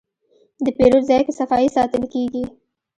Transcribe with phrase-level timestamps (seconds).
[0.63, 2.43] د پیرود ځای کې صفایي ساتل کېږي.